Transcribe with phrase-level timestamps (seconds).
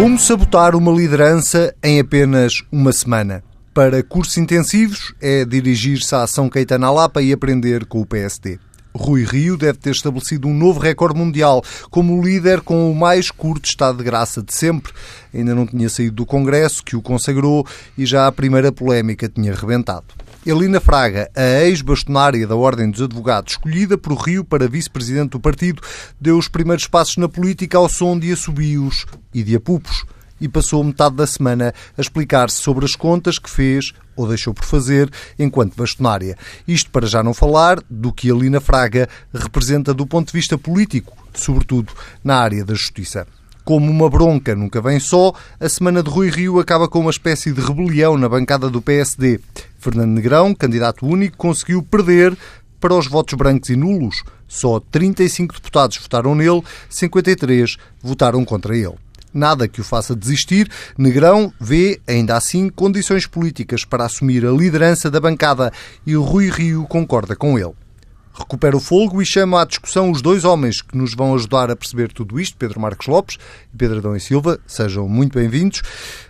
[0.00, 3.42] Como sabotar uma liderança em apenas uma semana?
[3.74, 8.60] Para cursos intensivos é dirigir-se à Ação Caetana Lapa e aprender com o PSD.
[8.94, 13.68] Rui Rio deve ter estabelecido um novo recorde mundial como líder com o mais curto
[13.68, 14.92] estado de graça de sempre.
[15.34, 19.52] Ainda não tinha saído do Congresso, que o consagrou, e já a primeira polémica tinha
[19.52, 20.06] rebentado.
[20.48, 25.82] Elina Fraga, a ex-bastonária da Ordem dos Advogados, escolhida por Rio para vice-presidente do partido,
[26.18, 30.06] deu os primeiros passos na política ao som de assobios e de apupos
[30.40, 34.64] e passou metade da semana a explicar-se sobre as contas que fez ou deixou por
[34.64, 36.34] fazer enquanto bastonária.
[36.66, 40.56] Isto para já não falar do que a Lina Fraga representa do ponto de vista
[40.56, 41.92] político, sobretudo
[42.24, 43.26] na área da justiça.
[43.68, 47.52] Como uma bronca nunca vem só, a semana de Rui Rio acaba com uma espécie
[47.52, 49.40] de rebelião na bancada do PSD.
[49.78, 52.34] Fernando Negrão, candidato único, conseguiu perder
[52.80, 54.24] para os votos brancos e nulos.
[54.46, 58.94] Só 35 deputados votaram nele, 53 votaram contra ele
[59.34, 65.10] nada que o faça desistir, Negrão vê, ainda assim, condições políticas para assumir a liderança
[65.10, 65.70] da bancada
[66.06, 67.74] e Rui Rio concorda com ele.
[68.38, 71.76] Recupera o fogo e chama à discussão os dois homens que nos vão ajudar a
[71.76, 73.36] perceber tudo isto, Pedro Marcos Lopes
[73.74, 74.60] e Pedro Adão e Silva.
[74.64, 75.82] Sejam muito bem-vindos.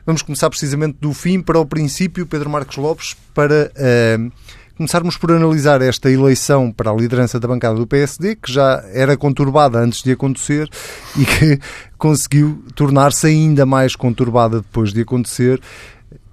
[0.06, 4.32] Vamos começar precisamente do fim para o princípio, Pedro Marcos Lopes, para uh,
[4.74, 9.14] começarmos por analisar esta eleição para a liderança da bancada do PSD, que já era
[9.14, 10.66] conturbada antes de acontecer
[11.14, 11.60] e que
[11.98, 15.60] conseguiu tornar-se ainda mais conturbada depois de acontecer.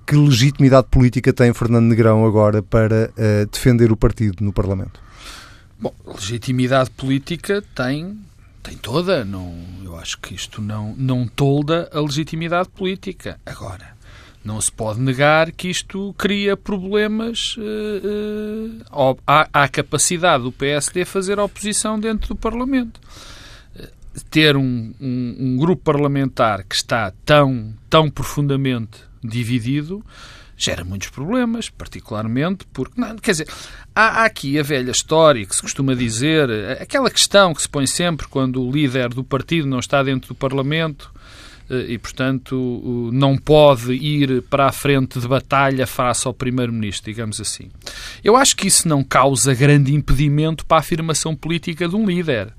[0.07, 5.04] Que legitimidade política tem Fernando Negrão agora para uh, defender o partido no Parlamento?
[5.79, 8.17] Bom, legitimidade política tem
[8.65, 9.23] tem toda.
[9.23, 13.39] Não, eu acho que isto não, não tolda a legitimidade política.
[13.45, 13.95] Agora,
[14.43, 21.05] não se pode negar que isto cria problemas uh, uh, à, à, capacidade do PSD
[21.05, 22.99] fazer oposição dentro do Parlamento.
[23.75, 23.87] Uh,
[24.29, 30.03] ter um, um, um, grupo parlamentar que está tão, tão profundamente dividido
[30.57, 33.47] gera muitos problemas, particularmente porque, não, quer dizer,
[33.93, 36.49] há, há aqui a velha história que se costuma dizer,
[36.81, 40.35] aquela questão que se põe sempre quando o líder do partido não está dentro do
[40.35, 41.11] Parlamento
[41.69, 47.41] eh, e, portanto, não pode ir para a frente de batalha face ao Primeiro-Ministro, digamos
[47.41, 47.69] assim.
[48.23, 52.53] Eu acho que isso não causa grande impedimento para a afirmação política de um líder.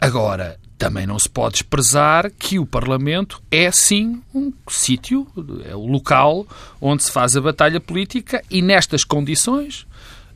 [0.00, 5.26] Agora, também não se pode desprezar que o Parlamento é, sim, um sítio,
[5.68, 6.46] é o local
[6.80, 9.86] onde se faz a batalha política e, nestas condições,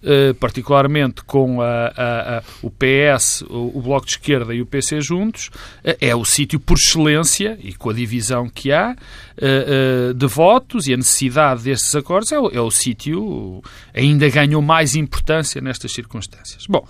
[0.07, 4.67] eh, particularmente com a, a, a, o PS, o, o, Bloco de Esquerda e o
[4.67, 5.49] PC juntos,
[5.83, 10.87] uh, é o sítio por excelência, e com a divisão que há, uh, de votos
[10.89, 13.63] e a necessidade destes acordos, é o, é o sítio
[13.95, 16.67] ainda ganhou mais importância nestas circunstâncias.
[16.67, 16.87] Bom,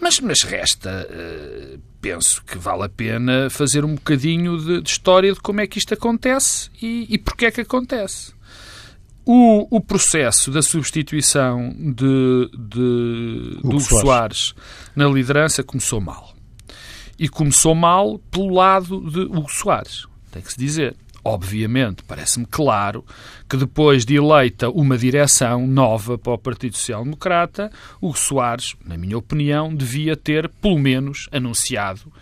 [0.00, 1.08] mas, mas resta,
[2.00, 5.78] penso que vale a pena fazer um bocadinho de, de história de como é que
[5.78, 8.32] isto acontece e, e porque é que acontece.
[9.24, 14.00] O, o processo da substituição de, de Hugo Soares.
[14.00, 14.54] Soares
[14.94, 16.32] na liderança começou mal.
[17.18, 20.94] E começou mal pelo lado de Hugo Soares, tem que se dizer.
[21.26, 23.04] Obviamente, parece-me claro
[23.48, 27.68] que depois de eleita uma direção nova para o Partido Social Democrata,
[28.00, 32.12] Hugo Soares, na minha opinião, devia ter, pelo menos, anunciado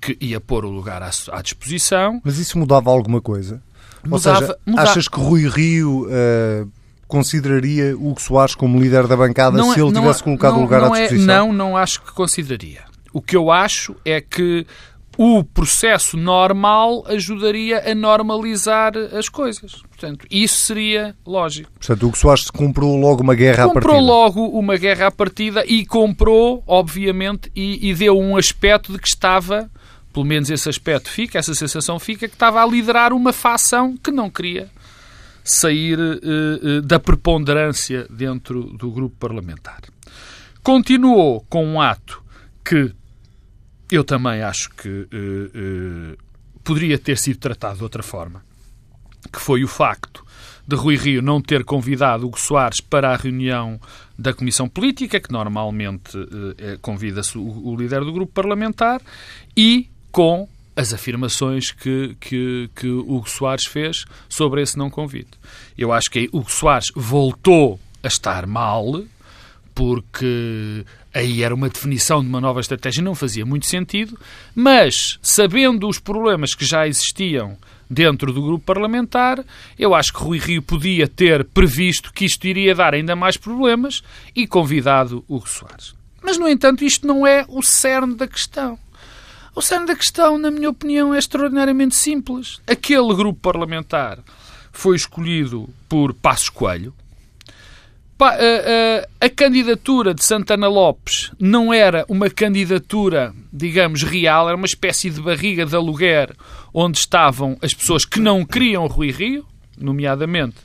[0.00, 2.22] que ia pôr o lugar à, à disposição.
[2.24, 3.62] Mas isso mudava alguma coisa?
[4.02, 4.90] Mudava, Ou seja, mudava...
[4.90, 6.70] achas que Rui Rio uh,
[7.06, 10.60] consideraria Hugo Soares como líder da bancada não se é- ele tivesse é, colocado o
[10.62, 11.34] lugar à é- disposição?
[11.34, 12.80] É, não, não acho que consideraria.
[13.12, 14.66] O que eu acho é que
[15.16, 19.82] o processo normal ajudaria a normalizar as coisas.
[19.88, 21.70] Portanto, isso seria lógico.
[21.72, 24.00] Portanto, o que Soares comprou logo uma guerra comprou à partida.
[24.00, 28.98] Comprou logo uma guerra à partida e comprou, obviamente, e, e, deu um aspecto de
[28.98, 29.70] que estava
[30.12, 34.12] pelo menos esse aspecto fica, essa sensação fica, que estava a liderar uma facção que
[34.12, 34.70] não queria
[35.42, 39.80] sair uh, uh, da preponderância dentro do grupo parlamentar.
[40.62, 42.22] Continuou com um ato
[42.64, 42.94] que
[43.94, 46.16] eu também acho que uh,
[46.62, 48.44] poderia ter sido tratado de outra forma,
[49.32, 50.24] que foi o facto
[50.66, 53.78] de Rui Rio não ter convidado Hugo Soares para a reunião
[54.18, 56.12] da Comissão Política, que normalmente
[56.80, 59.02] convida-se o, o líder do grupo parlamentar,
[59.54, 65.38] e com as afirmações que, que, que Hugo Soares fez sobre esse não convite.
[65.76, 69.02] Eu acho que Hugo Soares voltou a estar mal,
[69.74, 74.18] porque aí era uma definição de uma nova estratégia, não fazia muito sentido,
[74.54, 77.56] mas sabendo os problemas que já existiam
[77.88, 79.44] dentro do grupo parlamentar,
[79.78, 84.02] eu acho que Rui Rio podia ter previsto que isto iria dar ainda mais problemas
[84.34, 85.94] e convidado Hugo Soares.
[86.22, 88.78] Mas, no entanto, isto não é o cerne da questão.
[89.54, 92.60] O cerne da questão, na minha opinião, é extraordinariamente simples.
[92.66, 94.18] Aquele grupo parlamentar
[94.72, 96.92] foi escolhido por Passos Coelho.
[98.18, 104.66] A, a, a, candidatura de Santana Lopes não era uma candidatura, digamos, real, era uma
[104.66, 106.34] espécie de barriga de aluguer
[106.72, 109.44] onde estavam as pessoas que não queriam Rui Rio,
[109.76, 110.56] nomeadamente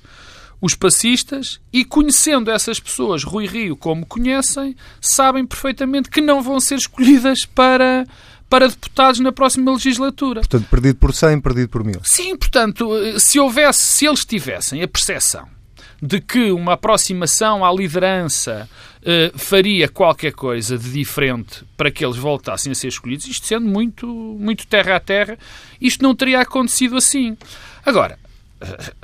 [0.61, 6.59] os passistas, e conhecendo essas pessoas, Rui Rio, como conhecem, sabem perfeitamente que não vão
[6.59, 8.05] ser escolhidas para,
[8.49, 10.41] para deputados na próxima legislatura.
[10.41, 12.01] Portanto, perdido por 100, perdido por mil.
[12.03, 15.58] Sim, portanto, se houvesse, se eles tivessem a percepção
[16.01, 18.69] de que uma aproximação à liderança
[19.01, 23.67] eh, faria qualquer coisa de diferente para que eles voltassem a ser escolhidos, isto sendo
[23.67, 25.37] muito, muito terra a terra,
[25.79, 27.37] isto não teria acontecido assim.
[27.85, 28.19] Agora,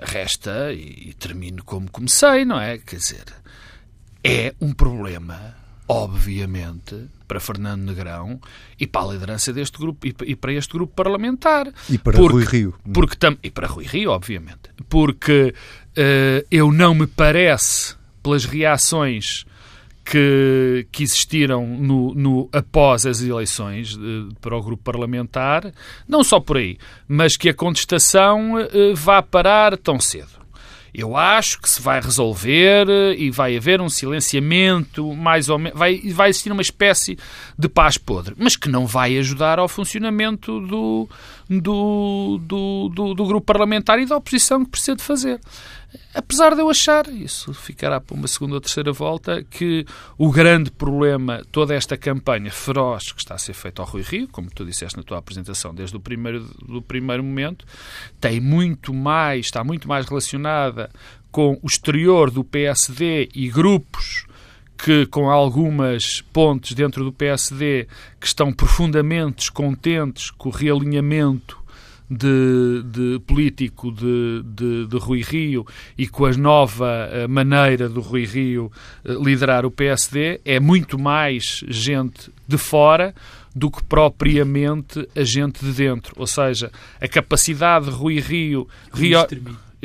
[0.02, 2.78] resta, e termino como comecei, não é?
[2.78, 3.26] Quer dizer,
[4.24, 5.56] é um problema,
[5.88, 8.40] obviamente, para Fernando Negrão
[8.80, 11.72] e para a liderança deste grupo e para este grupo parlamentar.
[11.90, 12.76] E para porque, Rui Rio.
[12.94, 14.70] Porque tam, e para Rui Rio, obviamente.
[14.90, 15.54] Porque
[15.98, 19.46] uh, eu não me parece, pelas reações
[20.04, 25.72] que, que existiram no, no, após as eleições de, para o grupo parlamentar,
[26.08, 26.78] não só por aí,
[27.08, 30.46] mas que a contestação uh, vá parar tão cedo.
[30.98, 32.88] Eu acho que se vai resolver
[33.18, 37.18] e vai haver um silenciamento, mais ou menos, vai, vai existir uma espécie
[37.60, 41.10] de paz podre, mas que não vai ajudar ao funcionamento do,
[41.50, 45.40] do, do, do, do grupo parlamentar e da oposição que precisa de fazer.
[46.14, 49.86] Apesar de eu achar, isso ficará para uma segunda ou terceira volta, que
[50.18, 54.28] o grande problema, toda esta campanha feroz que está a ser feita ao Rui Rio,
[54.28, 57.66] como tu disseste na tua apresentação desde o primeiro, do primeiro momento,
[58.20, 60.90] tem muito mais, está muito mais relacionada
[61.32, 64.25] com o exterior do PSD e grupos
[64.78, 67.88] que, com algumas pontes dentro do PSD,
[68.20, 71.58] que estão profundamente descontentes com o realinhamento
[72.10, 75.66] de, de político de, de, de, Rui Rio
[75.98, 78.72] e com a nova eh, maneira do Rui Rio
[79.04, 83.14] eh, liderar o PSD, é muito mais gente de fora
[83.56, 86.14] do que propriamente a gente de dentro.
[86.18, 88.68] Ou seja, a capacidade de Rui Rio...
[88.94, 89.18] Rio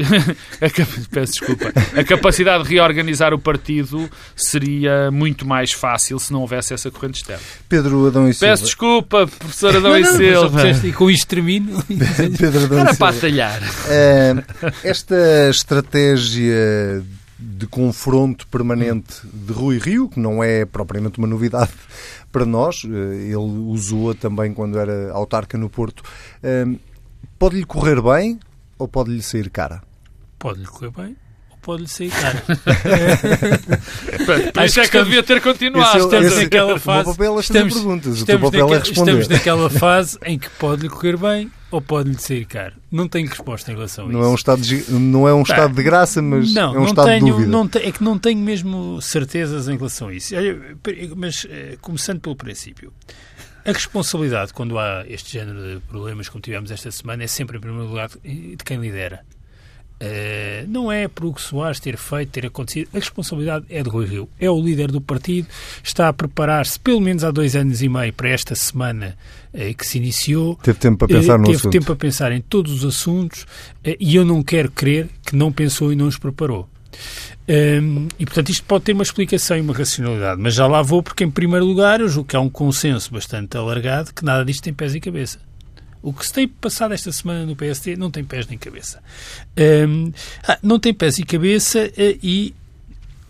[1.11, 1.73] peço desculpa.
[1.97, 7.21] A capacidade de reorganizar o partido seria muito mais fácil se não houvesse essa corrente
[7.21, 7.43] externa.
[7.69, 8.53] Pedro Adão e Silva.
[8.53, 10.71] Peço desculpa, professor Adão e Silva.
[10.85, 11.83] E com isto termino.
[12.39, 13.61] Pedro Adão Era para atalhar.
[13.63, 17.03] Uh, esta estratégia
[17.39, 21.73] de confronto permanente de Rui Rio, que não é propriamente uma novidade
[22.31, 26.03] para nós, eh, ele usou-a também quando era autarca no Porto,
[27.39, 28.39] pode-lhe correr bem
[28.79, 29.83] ou pode-lhe sair cara?
[30.41, 31.17] Pode-lhe correr bem
[31.51, 32.39] ou pode-lhe sair caro.
[34.53, 35.99] Por isso é que devia ter continuado.
[35.99, 37.11] Esse, estamos esse, naquela fase.
[37.11, 38.17] papel é estamos, perguntas.
[38.17, 39.11] Estamos, o papel é responder.
[39.13, 42.75] estamos naquela fase em que pode-lhe correr bem ou pode-lhe sair caro.
[42.91, 44.29] Não tenho resposta em relação a não isso.
[44.29, 45.55] É um estado de, não é um tá.
[45.55, 47.49] estado de graça, mas não, é um não estado tenho, de dúvida.
[47.51, 50.35] Não te, é que não tenho mesmo certezas em relação a isso.
[51.17, 52.93] Mas, eh, começando pelo princípio.
[53.65, 57.61] A responsabilidade, quando há este género de problemas, como tivemos esta semana, é sempre, em
[57.61, 59.21] primeiro lugar, de quem lidera.
[60.01, 62.89] Uh, não é por o que Soares ter feito, ter acontecido.
[62.95, 64.29] A responsabilidade é de Rui Rio.
[64.41, 65.47] É o líder do partido,
[65.85, 69.15] está a preparar-se pelo menos há dois anos e meio para esta semana
[69.53, 70.57] uh, que se iniciou.
[70.63, 71.73] Teve tempo para pensar uh, no Teve assunto.
[71.73, 73.47] tempo para pensar em todos os assuntos
[73.85, 76.67] e eu não quero crer que não pensou e não os preparou.
[77.49, 80.83] Um, ehm, e, portanto, isto pode ter uma explicação e uma racionalidade, mas já lá
[80.83, 84.45] vou, porque, em primeiro lugar, eu julgo que há um consenso bastante alargado que nada
[84.45, 85.50] disto tem pés e cabeça.
[86.03, 89.03] O que se tem passado esta semana no PST não tem pés nem cabeça.
[89.89, 90.13] Um,
[90.47, 92.55] ah, não tem pés e cabeça eh, e,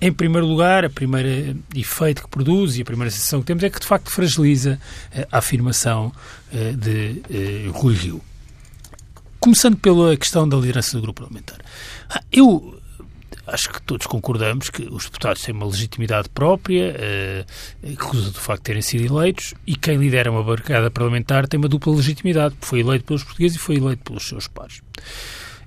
[0.00, 3.70] em primeiro lugar, a primeira efeito que produz e a primeira sensação que temos é
[3.70, 4.80] que, de facto, fragiliza
[5.12, 6.12] eh, a afirmação
[6.52, 8.20] eh, de Rui Rio.
[9.40, 11.58] Começando pela questão da liderança do grupo parlamentar.
[12.08, 12.79] Ah, eu
[13.52, 18.64] acho que todos concordamos que os deputados têm uma legitimidade própria, uh, do facto de
[18.64, 22.80] terem sido eleitos, e quem lidera uma bancada parlamentar tem uma dupla legitimidade, porque foi
[22.80, 24.80] eleito pelos portugueses e foi eleito pelos seus pares.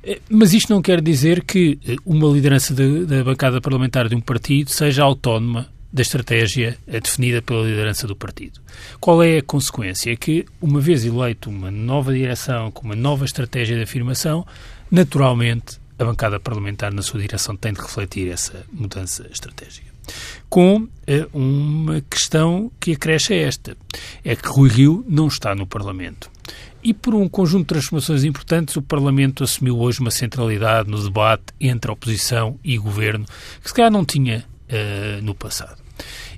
[0.03, 4.15] Eh, mas isto não quer dizer que eh, uma liderança de, da bancada parlamentar de
[4.15, 8.59] um partido seja autónoma da estratégia definida pela liderança do partido.
[8.99, 10.11] Qual é a consequência?
[10.11, 14.43] É que, uma vez eleito uma nova direção com uma nova estratégia de afirmação,
[14.89, 19.91] naturalmente a bancada parlamentar, na sua direção, tem de refletir essa mudança estratégica.
[20.49, 23.77] Com eh, uma questão que acresce a esta:
[24.23, 26.29] é que Rui Rio não está no Parlamento.
[26.83, 31.45] E por um conjunto de transformações importantes, o Parlamento assumiu hoje uma centralidade no debate
[31.59, 33.25] entre oposição e governo,
[33.61, 35.81] que se calhar não tinha uh, no passado.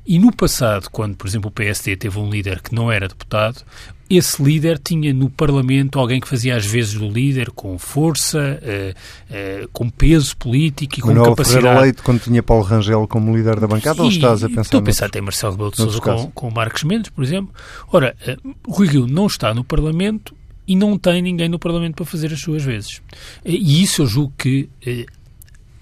[0.06, 3.64] E no passado, quando, por exemplo, o PSD teve um líder que não era deputado,
[4.10, 9.64] esse líder tinha no Parlamento alguém que fazia às vezes do líder com força, uh,
[9.64, 11.64] uh, com peso político e com Manuel capacidade.
[11.64, 14.80] Ferreira Leite, quando tinha Paulo Rangel como líder da bancada, ou estás a pensar Estou
[14.80, 17.54] a pensar até Marcelo Rebelo de Sousa com, com Marcos Mendes, por exemplo.
[17.92, 20.36] Ora, uh, Rui Rio não está no Parlamento
[20.68, 23.02] e não tem ninguém no Parlamento para fazer as suas vezes.
[23.44, 24.68] E isso eu julgo que,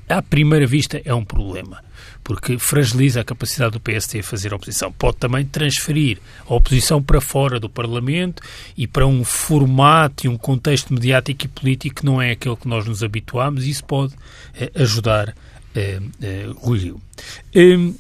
[0.09, 1.81] à primeira vista, é um problema
[2.23, 4.91] porque fragiliza a capacidade do PST a fazer oposição.
[4.91, 8.41] Pode também transferir a oposição para fora do Parlamento
[8.77, 12.67] e para um formato e um contexto mediático e político que não é aquele que
[12.67, 14.13] nós nos habituámos e isso pode
[14.55, 15.35] eh, ajudar
[15.75, 17.01] eh, eh, Rui Rio.
[17.53, 17.93] Eh,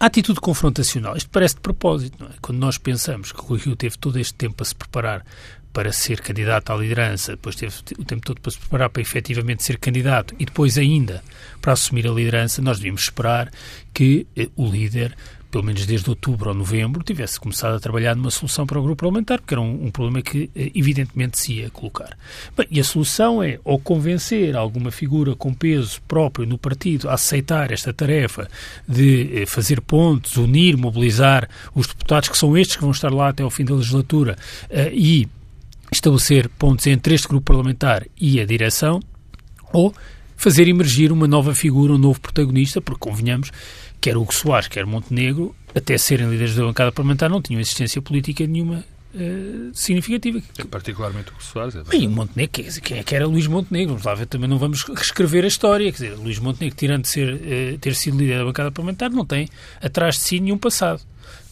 [0.00, 2.34] a atitude confrontacional, isto parece de propósito, não é?
[2.40, 5.24] Quando nós pensamos que Rui Rio teve todo este tempo a se preparar
[5.72, 9.62] para ser candidato à liderança, depois teve o tempo todo para se preparar para efetivamente
[9.62, 11.22] ser candidato e depois ainda
[11.60, 13.50] para assumir a liderança, nós devíamos esperar
[13.92, 15.16] que eh, o líder,
[15.50, 19.04] pelo menos desde outubro ou novembro, tivesse começado a trabalhar numa solução para o grupo
[19.04, 22.16] parlamentar, porque era um, um problema que eh, evidentemente se ia colocar.
[22.56, 27.14] Bem, e a solução é ou convencer alguma figura com peso próprio no partido a
[27.14, 28.48] aceitar esta tarefa
[28.88, 33.28] de eh, fazer pontos, unir, mobilizar os deputados, que são estes que vão estar lá
[33.28, 34.36] até ao fim da legislatura,
[34.92, 35.28] e
[35.92, 39.00] estabelecer pontos entre este grupo parlamentar e a direção,
[39.72, 39.94] ou
[40.36, 43.50] fazer emergir uma nova figura, um novo protagonista, porque convenhamos,
[44.00, 48.46] quer Hugo Soares, quer Montenegro, até serem líderes da bancada parlamentar, não tinham existência política
[48.46, 50.40] nenhuma uh, significativa.
[50.70, 51.74] Particularmente o Soares.
[51.74, 53.94] É e o Montenegro, quem, quem é que era Luís Montenegro?
[53.94, 55.90] Vamos lá ver, também não vamos reescrever a história.
[55.92, 59.26] Quer dizer, Luís Montenegro, tirando de ser, uh, ter sido líder da bancada parlamentar, não
[59.26, 59.48] tem
[59.82, 61.02] atrás de si nenhum passado.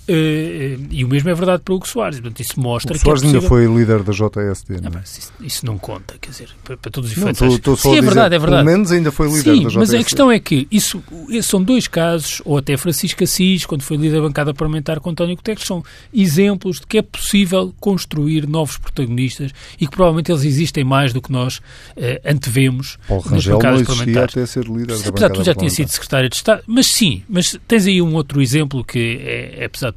[0.09, 2.21] Uh, e o mesmo é verdade para o Hugo Soares.
[2.21, 4.97] Portanto, isso mostra o Soares que é ainda foi líder da JSD, não é?
[4.97, 7.41] Ah, isso, isso, não conta, quer dizer, para, para todos os efeitos.
[7.41, 8.65] Não, estou, Sim, é verdade, é verdade.
[8.65, 9.79] Pelo menos ainda foi líder Sim, da JSD.
[9.79, 11.03] mas a questão é que isso
[11.43, 15.35] são dois casos, ou até Francisco Assis, quando foi líder da bancada parlamentar com António
[15.37, 15.83] Guterres, são
[16.15, 21.21] exemplos de que é possível construir novos protagonistas e que provavelmente eles existem mais do
[21.21, 21.61] que nós
[21.97, 24.37] eh, antevemos Paulo nas Rangel bancadas não parlamentares.
[24.37, 26.87] até ser líder da Apesar bancada de tu já tinha sido secretário de Estado, mas
[26.87, 29.96] sim, mas tens aí um outro exemplo que é, é apesar de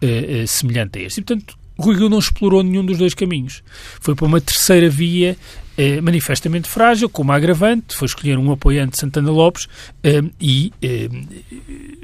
[0.00, 1.20] eh, eh, semelhante a este.
[1.20, 3.62] E, portanto, Rui Rio não explorou nenhum dos dois caminhos.
[4.00, 5.36] Foi para uma terceira via
[5.78, 9.68] eh, manifestamente frágil, como agravante, foi escolher um apoiante de Santana Lopes
[10.02, 11.08] eh, e eh,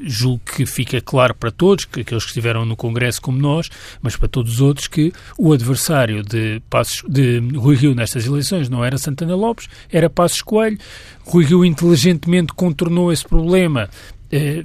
[0.05, 3.69] julgo que fica claro para todos, que aqueles que estiveram no Congresso como nós,
[4.01, 8.69] mas para todos os outros, que o adversário de, Passos, de Rui Rio nestas eleições
[8.69, 10.79] não era Santana Lopes, era Passos Coelho.
[11.25, 13.91] Rui Rio inteligentemente contornou esse problema
[14.31, 14.63] eh,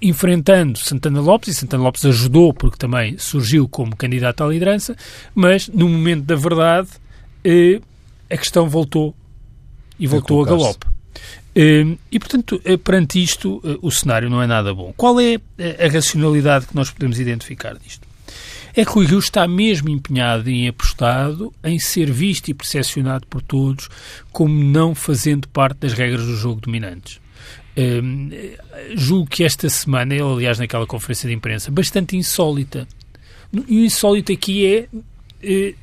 [0.00, 4.96] enfrentando Santana Lopes, e Santana Lopes ajudou porque também surgiu como candidato à liderança,
[5.34, 6.88] mas no momento da verdade
[7.44, 7.80] eh,
[8.30, 9.14] a questão voltou
[9.98, 10.86] e voltou a galope.
[11.54, 14.94] Eh, e, portanto, eh, perante isto, eh, o cenário não é nada bom.
[14.96, 15.34] Qual é
[15.84, 18.08] a racionalidade que nós podemos identificar disto?
[18.74, 23.42] É que o Rio está mesmo empenhado e apostado em ser visto e percepcionado por
[23.42, 23.88] todos
[24.30, 27.20] como não fazendo parte das regras do jogo dominantes.
[27.76, 28.30] Um,
[28.94, 32.86] julgo que esta semana, ele, aliás, naquela conferência de imprensa, bastante insólita.
[33.68, 34.88] E o insólito aqui é.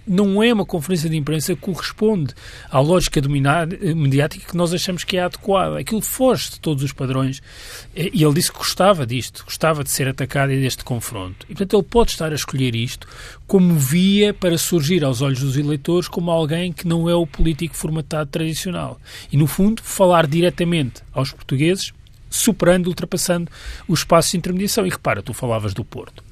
[0.06, 2.34] Não é uma conferência de imprensa que corresponde
[2.70, 5.80] à lógica dominar, mediática que nós achamos que é adequada.
[5.80, 7.42] Aquilo foge de todos os padrões.
[7.96, 11.46] E ele disse que gostava disto, gostava de ser atacado e deste confronto.
[11.50, 13.08] E, portanto, ele pode estar a escolher isto
[13.48, 17.76] como via para surgir aos olhos dos eleitores como alguém que não é o político
[17.76, 19.00] formatado tradicional.
[19.32, 21.94] E, no fundo, falar diretamente aos portugueses,
[22.30, 23.50] superando, ultrapassando
[23.88, 24.86] os espaços de intermediação.
[24.86, 26.24] E repara, tu falavas do Porto.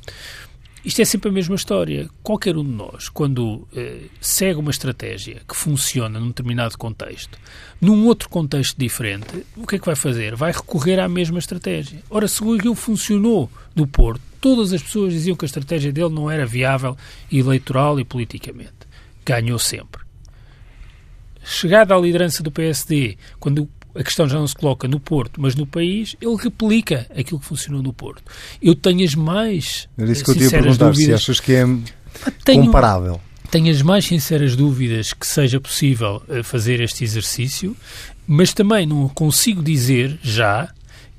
[0.86, 2.08] Isto é sempre a mesma história.
[2.22, 7.40] Qualquer um de nós, quando eh, segue uma estratégia que funciona num determinado contexto,
[7.82, 10.36] num outro contexto diferente, o que é que vai fazer?
[10.36, 12.04] Vai recorrer à mesma estratégia.
[12.08, 16.14] Ora, se o Rio funcionou no Porto, todas as pessoas diziam que a estratégia dele
[16.14, 16.96] não era viável
[17.32, 18.86] eleitoral e politicamente.
[19.26, 20.04] Ganhou sempre.
[21.44, 25.56] Chegada à liderança do PSD, quando a questão já não se coloca no Porto, mas
[25.56, 28.24] no país, ele replica aquilo que funcionou no Porto.
[28.62, 31.06] Eu tenho as mais Era isso que eu te ia sinceras perguntar, dúvidas.
[31.08, 31.66] se achas que é
[32.44, 33.22] Tenho- comparável.
[33.50, 37.76] tenho as mais sinceras dúvidas que seja possível eh, fazer este exercício,
[38.28, 40.70] mas também não consigo dizer já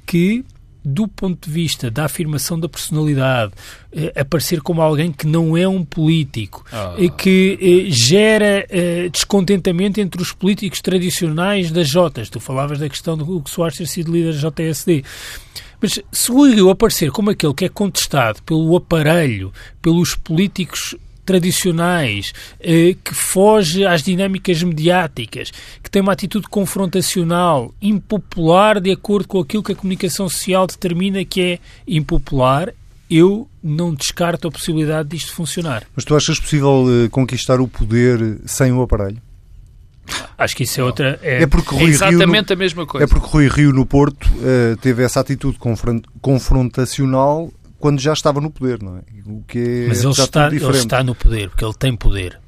[0.05, 0.45] que,
[0.89, 3.53] do ponto de vista da afirmação da personalidade,
[3.93, 6.95] eh, aparecer como alguém que não é um político, Ah.
[6.97, 12.31] eh, que eh, gera eh, descontentamento entre os políticos tradicionais das Jotas.
[12.31, 15.03] Tu falavas da questão do Hugo Soares ter sido líder da JSD.
[15.83, 19.53] Mas se o Rio aparecer como aquele que é contestado pelo aparelho,
[19.83, 20.95] pelos políticos
[21.27, 25.51] tradicionais, eh, que foge às dinâmicas mediáticas,
[25.83, 31.25] que tem uma atitude confrontacional, impopular de acordo com aquilo que a comunicação social determina
[31.25, 32.73] que é impopular,
[33.11, 35.85] eu não descarto a possibilidade disto funcionar.
[35.95, 39.21] Mas tu achas possível uh, conquistar o poder sem o aparelho?
[40.39, 41.19] Acho que isso é outra.
[41.23, 43.05] É, é porque Rui é exatamente no, a mesma coisa.
[43.05, 45.59] É porque Rui Rio no Porto uh, teve essa atitude
[46.21, 49.03] confrontacional quando já estava no poder, não é?
[49.27, 52.41] O que é Mas ele está, ele está no poder, porque ele tem poder.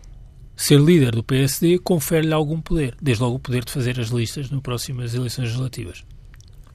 [0.56, 4.50] Ser líder do PSD confere-lhe algum poder, desde logo o poder de fazer as listas
[4.50, 6.04] nas próximas eleições legislativas.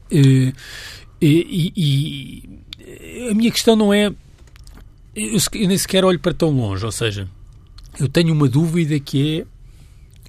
[0.09, 0.53] E,
[1.21, 4.13] e, e a minha questão não é.
[5.15, 7.27] Eu, eu nem sequer olho para tão longe, ou seja,
[7.99, 9.45] eu tenho uma dúvida que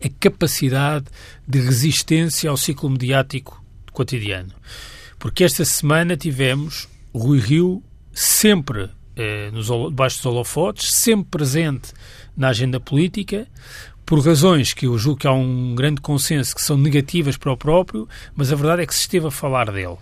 [0.00, 1.06] é a capacidade
[1.46, 3.62] de resistência ao ciclo mediático
[3.92, 4.52] cotidiano.
[5.18, 7.82] Porque esta semana tivemos Rui Rio
[8.14, 11.92] sempre eh, nos, debaixo dos holofotes, sempre presente
[12.36, 13.46] na agenda política,
[14.06, 17.56] por razões que eu julgo que há um grande consenso que são negativas para o
[17.56, 19.96] próprio, mas a verdade é que se esteve a falar dele.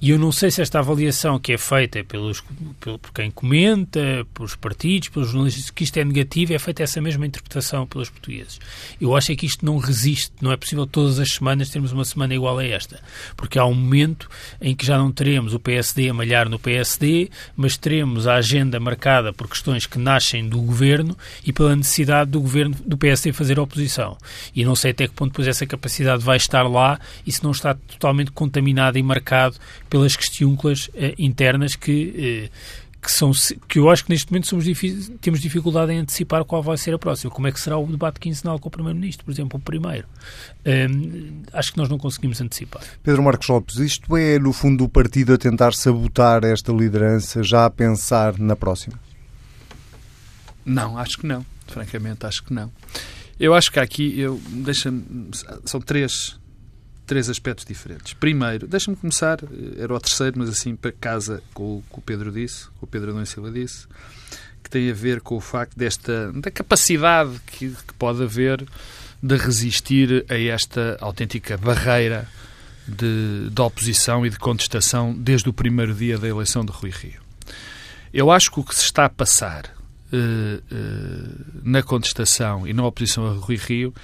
[0.00, 2.42] E eu não sei se esta avaliação que é feita pelos,
[2.78, 7.00] pelo, por quem comenta, pelos partidos, pelos jornalistas, que isto é negativo, é feita essa
[7.00, 8.60] mesma interpretação pelos portugueses.
[9.00, 12.04] Eu acho é que isto não resiste, não é possível todas as semanas termos uma
[12.04, 13.00] semana igual a esta,
[13.36, 14.28] porque há um momento
[14.60, 18.78] em que já não teremos o PSD a malhar no PSD, mas teremos a agenda
[18.78, 23.58] marcada por questões que nascem do governo e pela necessidade do governo do PSD fazer
[23.58, 24.16] oposição.
[24.54, 27.50] E não sei até que ponto depois essa capacidade vai estar lá e se não
[27.50, 29.56] está totalmente contaminado e marcado
[29.88, 32.50] pelas questiúnculas eh, internas que, eh,
[33.00, 33.30] que, são,
[33.68, 34.64] que eu acho que neste momento somos
[35.20, 37.30] temos dificuldade em antecipar qual vai ser a próxima.
[37.30, 40.06] Como é que será o debate quinzenal com o Primeiro-Ministro, por exemplo, o primeiro.
[40.66, 42.82] Um, acho que nós não conseguimos antecipar.
[43.02, 47.64] Pedro Marcos Lopes, isto é, no fundo, o partido a tentar sabotar esta liderança, já
[47.64, 48.98] a pensar na próxima?
[50.64, 51.44] Não, acho que não.
[51.66, 52.70] Francamente, acho que não.
[53.38, 54.92] Eu acho que aqui, eu, deixa
[55.64, 56.38] são três
[57.08, 58.12] três aspectos diferentes.
[58.12, 62.02] Primeiro, deixa-me começar, eh, era o terceiro, mas assim para casa com o que o
[62.02, 63.88] Pedro disse, com o Pedro Adão Silva disse,
[64.62, 68.64] que tem a ver com o facto desta da capacidade que, que pode haver
[69.22, 72.28] de resistir a esta autêntica barreira
[72.86, 77.20] de, de oposição e de contestação desde o primeiro dia da eleição de Rui Rio.
[78.12, 79.64] Eu acho que o que se está a passar
[80.12, 83.94] uh, uh, na contestação e na oposição a Rui Rio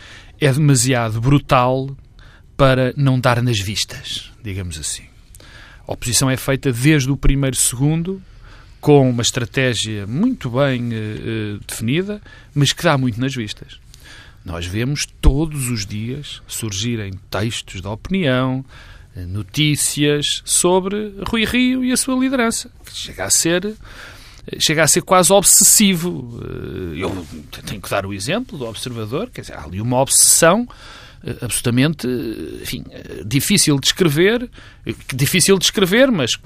[0.40, 1.94] é demasiado brutal
[2.56, 5.04] para não dar nas vistas, digamos assim.
[5.86, 8.22] A oposição é feita desde o primeiro segundo,
[8.80, 12.20] com uma estratégia muito bem uh, definida,
[12.54, 13.78] mas que dá muito nas vistas.
[14.44, 18.62] Nós vemos todos os dias surgirem textos de opinião,
[19.16, 23.74] eh, notícias sobre Rui Rio e a sua liderança, que chega a ser
[24.58, 26.38] chega a ser quase obsessivo.
[26.94, 27.26] Eu
[27.64, 30.74] tenho que dar o exemplo do observador, quer dizer, há ali uma obsessão eh,
[31.40, 32.06] absolutamente
[32.62, 34.48] enfim, eh, difícil de escrever,
[34.86, 36.38] eh, difícil de escrever, mas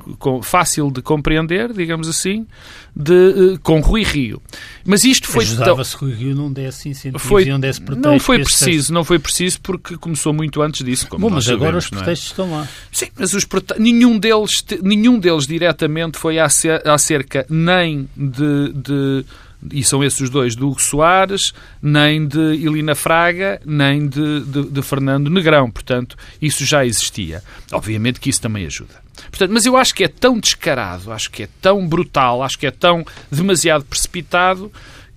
[0.43, 2.47] fácil de compreender, digamos assim,
[2.95, 4.41] de, com Rui Rio.
[4.85, 8.09] Mas isto foi Ajudava-se Rui Rio não desse incentivo foi, não desse pretexto.
[8.09, 11.07] Não foi preciso, não foi preciso porque começou muito antes disso.
[11.11, 11.97] Bom, mas agora sabemos, os é?
[11.97, 12.33] pretextos é?
[12.33, 12.69] estão lá.
[12.93, 13.45] Sim, mas os
[13.79, 19.25] nenhum deles, nenhum deles diretamente foi acerca nem de, de
[19.73, 24.71] e são esses os dois, do Hugo Soares, nem de Ilina Fraga, nem de, de,
[24.71, 25.71] de, Fernando Negrão.
[25.71, 27.43] Portanto, isso já existia.
[27.73, 28.95] Obviamente que isso também ajuda.
[29.31, 32.67] Portanto, mas eu acho que é tão descarado, acho que é tão brutal, acho que
[32.67, 34.73] é tão demasiado precipitado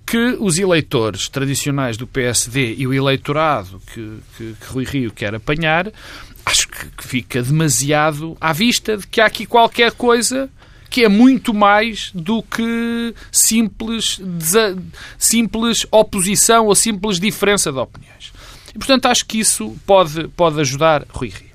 [0.05, 5.33] que os eleitores tradicionais do PSD e o eleitorado que, que, que Rui Rio quer
[5.35, 5.91] apanhar,
[6.45, 10.49] acho que, que fica demasiado à vista de que há aqui qualquer coisa
[10.91, 14.19] que é muito mais do que simples,
[15.17, 18.33] simples oposição ou simples diferença de opiniões.
[18.75, 21.49] E, portanto, acho que isso pode, pode ajudar Rui Rio.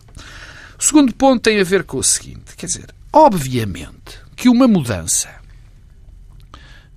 [0.79, 5.29] O segundo ponto tem a ver com o seguinte, quer dizer, obviamente que uma mudança,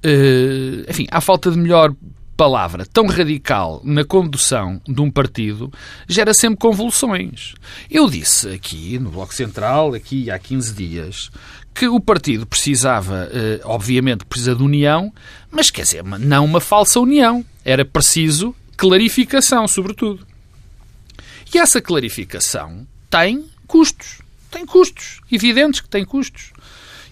[0.05, 1.93] uh, enfim, à falta de melhor
[2.39, 5.69] palavra tão radical na condução de um partido
[6.07, 7.53] gera sempre convulsões.
[7.91, 11.29] Eu disse aqui, no Bloco Central, aqui há 15 dias,
[11.73, 15.13] que o partido precisava, eh, obviamente, precisa de união,
[15.51, 17.45] mas quer dizer, não uma falsa união.
[17.63, 20.25] Era preciso clarificação, sobretudo.
[21.53, 24.21] E essa clarificação tem custos.
[24.51, 25.21] Tem custos.
[25.31, 26.51] Evidentes que tem custos.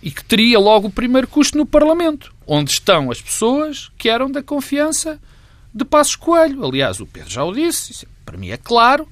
[0.02, 4.30] E que teria logo o primeiro custo no Parlamento, onde estão as pessoas que eram
[4.30, 5.20] da confiança
[5.74, 6.64] de Passos Coelho.
[6.64, 9.08] Aliás, o Pedro já o disse, para mim é claro,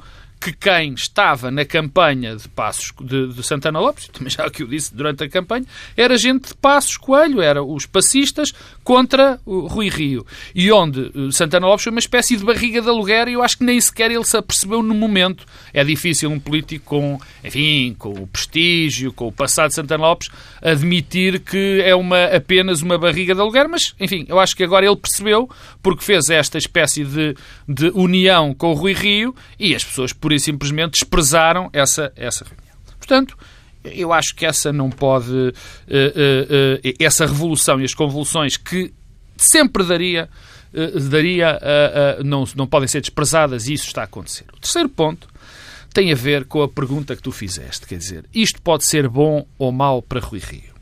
[0.45, 4.67] que quem estava na campanha de Passos de, de Santana Lopes, também já que eu
[4.67, 5.65] disse durante a campanha,
[5.97, 8.53] era gente de Passos Coelho, era os passistas
[8.84, 10.23] contra o Rui Rio.
[10.53, 13.58] E onde eh, Santana Lopes foi uma espécie de barriga de aluguer e eu acho
[13.58, 15.47] que nem sequer ele se apercebeu no momento.
[15.73, 20.29] É difícil um político com, enfim, com o prestígio, com o passado de Santana Lopes,
[20.62, 24.86] admitir que é uma, apenas uma barriga de aluguer, mas, enfim, eu acho que agora
[24.86, 25.49] ele percebeu,
[25.81, 27.36] porque fez esta espécie de,
[27.67, 32.45] de união com o Rui Rio e as pessoas, por e simplesmente, desprezaram essa, essa
[32.45, 32.76] reunião.
[32.98, 33.38] Portanto,
[33.93, 35.32] eu acho que essa não pode.
[35.32, 38.93] Uh, uh, uh, essa revolução e as convulsões que
[39.38, 40.30] sempre daria.
[41.10, 41.60] daria
[42.24, 44.45] não, não podem ser desprezadas e isso está a acontecer.
[44.54, 45.28] O terceiro ponto
[45.93, 47.86] tem a ver com a pergunta que tu fizeste.
[47.88, 50.76] Quer dizer, isto pode ser bom ou mau para Rui Rio?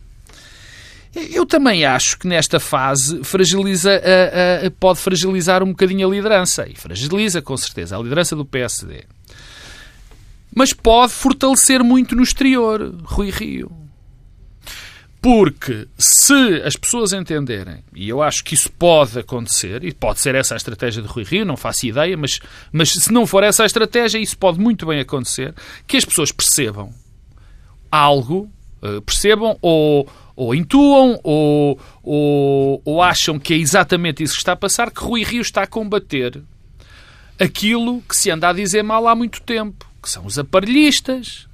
[1.31, 4.01] Eu também acho que nesta fase fragiliza,
[4.79, 6.67] pode fragilizar um bocadinho a liderança.
[6.67, 9.03] E fragiliza, com certeza, a liderança do PSD.
[10.55, 13.71] Mas pode fortalecer muito no exterior, Rui Rio.
[15.21, 20.35] Porque se as pessoas entenderem, e eu acho que isso pode acontecer, e pode ser
[20.35, 22.41] essa a estratégia de Rui Rio, não faço ideia, mas,
[22.73, 25.55] mas se não for essa a estratégia, isso pode muito bem acontecer,
[25.87, 26.93] que as pessoas percebam
[27.89, 34.41] algo, eh, percebam ou, ou intuam ou, ou, ou acham que é exatamente isso que
[34.41, 36.43] está a passar, que Rui Rio está a combater
[37.39, 41.47] aquilo que se anda a dizer mal há muito tempo, que são os aparelhistas,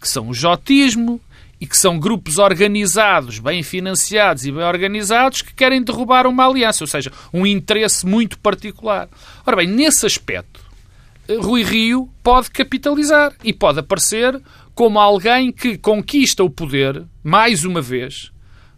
[0.00, 1.20] que são o jotismo,
[1.60, 6.84] e que são grupos organizados, bem financiados e bem organizados, que querem derrubar uma aliança,
[6.84, 9.08] ou seja, um interesse muito particular.
[9.44, 10.60] Ora bem, nesse aspecto,
[11.40, 14.40] Rui Rio pode capitalizar e pode aparecer
[14.72, 18.30] como alguém que conquista o poder, mais uma vez,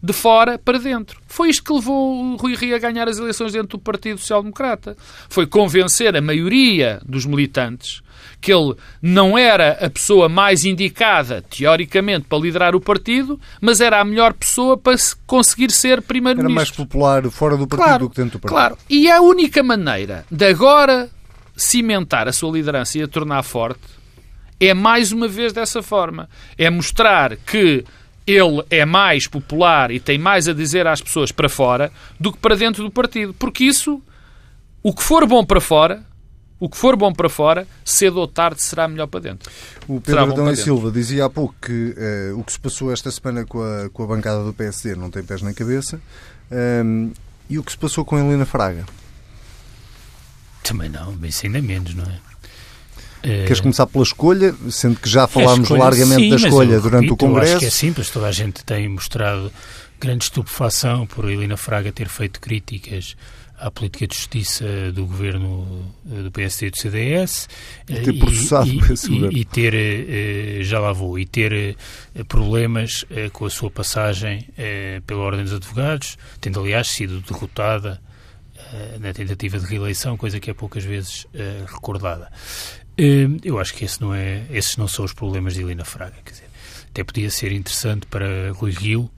[0.02, 1.20] de fora para dentro.
[1.26, 4.42] Foi isto que levou o Rui Rio a ganhar as eleições dentro do Partido Social
[4.42, 4.96] Democrata.
[5.28, 8.02] Foi convencer a maioria dos militantes
[8.40, 14.00] que ele não era a pessoa mais indicada, teoricamente, para liderar o partido, mas era
[14.00, 16.52] a melhor pessoa para conseguir ser primeiro-ministro.
[16.52, 18.58] Era mais popular fora do partido claro, do que dentro do partido.
[18.58, 18.78] Claro.
[18.88, 21.08] E a única maneira de agora
[21.56, 23.80] cimentar a sua liderança e a tornar forte
[24.58, 26.28] é mais uma vez dessa forma.
[26.56, 27.84] É mostrar que
[28.26, 32.38] ele é mais popular e tem mais a dizer às pessoas para fora do que
[32.38, 33.34] para dentro do partido.
[33.34, 34.00] Porque isso,
[34.82, 36.04] o que for bom para fora,
[36.60, 39.50] o que for bom para fora, cedo ou tarde será melhor para dentro.
[39.88, 43.10] O Pedro Adão e Silva dizia há pouco que uh, o que se passou esta
[43.10, 45.98] semana com a, com a bancada do PSD não tem pés nem cabeça.
[46.50, 47.12] Um, ehm,
[47.48, 48.84] e o que se passou com a Helena Fraga?
[50.62, 52.20] Também não, bem ainda menos, não é?
[53.22, 57.04] Eh, Queres começar pela escolha, sendo que já falámos escolha, largamente sim, da escolha durante
[57.04, 57.52] repito, o Congresso?
[57.52, 59.50] Eu acho que é simples, toda a gente tem mostrado
[59.98, 63.16] grande estupefação por Helena Fraga ter feito críticas
[63.60, 67.48] à política de justiça do governo eh, do PSD e do CDS
[67.88, 71.76] e ter processado e, e, e ter, eh, já lá vou, e ter
[72.26, 74.48] problemas com a sua passagem
[75.06, 78.00] pela Ordem dos Advogados, tendo aliás sido derrotada
[79.00, 81.26] na tentativa de reeleição, coisa que é poucas vezes
[81.66, 82.30] recordada.
[83.42, 86.16] Eu acho que esse não é, esses não são os problemas de Helena Fraga.
[86.24, 86.50] Quer dizer,
[86.90, 89.10] até podia ser interessante para Rui Rio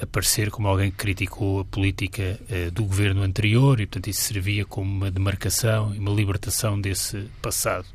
[0.00, 4.64] aparecer como alguém que criticou a política uh, do governo anterior e, portanto, isso servia
[4.64, 7.86] como uma demarcação e uma libertação desse passado.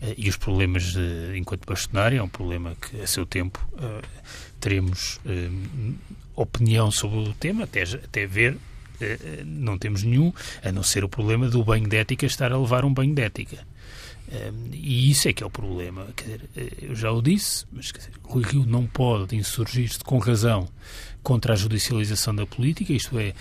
[0.00, 0.94] Uh, e os problemas,
[1.34, 3.66] enquanto bastonário, é um problema que, a seu tempo,
[4.60, 5.20] teremos
[6.36, 8.56] opinião sobre o tema, até, até ver
[9.44, 12.84] não temos nenhum, a não ser o problema do banho de ética estar a levar
[12.84, 13.66] um banho de ética
[14.72, 16.06] e isso é que é o problema.
[16.16, 19.98] Quer dizer, eh, eu já o disse, mas quer dizer, Rui Rio não pode insurgir-se
[20.00, 20.68] com razão
[21.22, 23.34] contra a judicialização da política, isto é,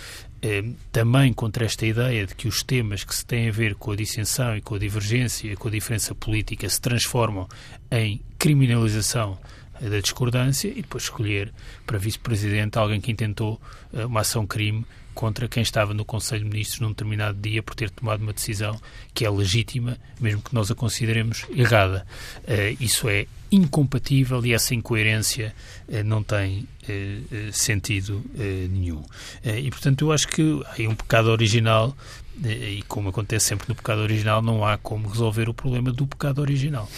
[0.91, 3.95] também contra esta ideia de que os temas que se têm a ver com a
[3.95, 7.47] dissensão e com a divergência, com a diferença política, se transformam
[7.91, 9.37] em criminalização
[9.79, 11.51] da discordância e depois escolher
[11.87, 13.59] para vice-presidente alguém que intentou
[13.91, 17.89] eh, uma ação-crime contra quem estava no Conselho de Ministros num determinado dia por ter
[17.89, 18.79] tomado uma decisão
[19.13, 22.05] que é legítima, mesmo que nós a consideremos errada.
[22.79, 25.53] Isso é incompatível e essa incoerência
[25.87, 28.23] uh, não tem uh, sentido
[28.69, 29.03] nenhum.
[29.43, 31.95] e, portanto, eu acho que há um pecado original
[32.43, 36.39] e, como acontece sempre no pecado original, não há como resolver o problema do pecado
[36.39, 36.89] original.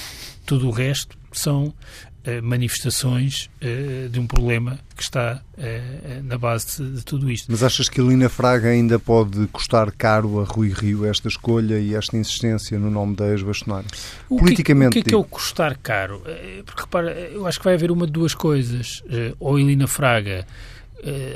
[0.45, 1.73] Tudo o resto são
[2.07, 7.51] eh, manifestações uh, de um problema que está uh, na base de, tudo isto.
[7.51, 11.79] Mas achas que a Lina Fraga ainda pode custar caro a Rui Rio esta escolha
[11.79, 13.89] e esta insistência no nome da ex-bastonário?
[14.29, 14.89] Politicamente.
[14.89, 16.21] O que, o que é que é o custar caro?
[16.65, 19.03] Porque repara, eu acho que vai haver uma de duas coisas.
[19.39, 20.45] Ou a Lina Fraga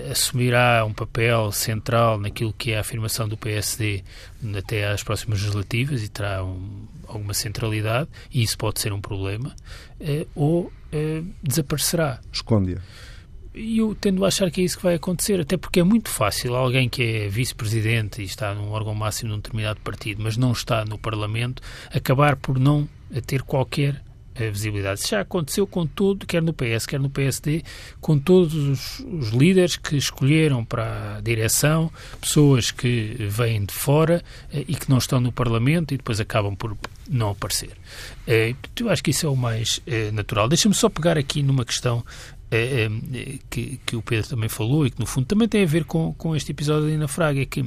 [0.10, 4.04] assumirá um papel central naquilo que é a afirmação do PSD
[4.58, 9.56] até às próximas legislativas e terá um, alguma centralidade, e isso pode ser um problema,
[10.00, 12.20] uh, ou uh, desaparecerá.
[12.32, 12.82] Esconde-a.
[13.54, 16.10] E eu tendo a achar que é isso que vai acontecer, até porque é muito
[16.10, 20.38] fácil alguém que é vice-presidente e está num órgão máximo de um determinado partido, mas
[20.38, 22.88] não está no Parlamento, acabar por não
[23.26, 24.04] ter qualquer
[24.40, 25.00] a visibilidade.
[25.00, 27.64] Isso já aconteceu com todo, quer no PS, quer no PSD,
[28.00, 34.24] com todos os, os, líderes que escolheram para a direção, pessoas que vêm de fora
[34.52, 36.78] eh, e que não estão no Parlamento e depois acabam por
[37.10, 37.72] não aparecer.
[38.28, 40.48] Eh, eu acho que isso é o mais eh, natural.
[40.48, 42.04] Deixa-me só pegar aqui numa questão
[43.50, 46.14] que, que o Pedro também falou e que no fundo também tem a ver com,
[46.14, 47.66] com este episódio ali na Fraga, é que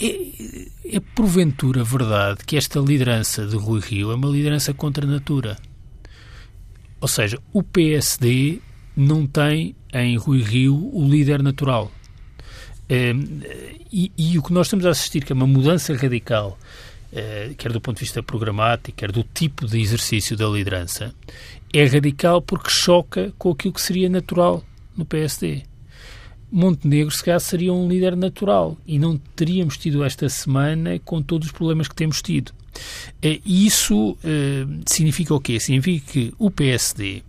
[0.00, 5.10] é, é porventura verdade que esta liderança de Rui Rio é uma liderança contra a
[5.10, 5.58] natura.
[7.00, 8.60] Ou seja, o PSD
[8.96, 11.90] não tem em Rui Rio o líder natural.
[12.88, 13.42] Ehm,
[13.92, 16.58] e, e, o que nós estamos a assistir, que é uma mudança radical,
[17.12, 21.14] eh, quer do ponto de vista programático, quer do tipo de exercício da liderança,
[21.72, 24.64] é radical porque choca com aquilo que seria natural
[24.96, 25.62] no PSD.
[26.50, 31.48] Montenegro, se calhar, seria um líder natural e não teríamos tido esta semana com todos
[31.48, 32.52] os problemas que temos tido.
[33.22, 35.60] Eh, isso eh, significa o quê?
[35.60, 37.22] Significa que o PSD,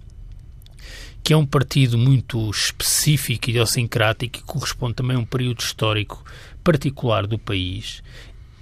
[1.23, 6.23] que é um partido muito específico e idiosincrático e corresponde também a um período histórico
[6.63, 8.01] particular do país,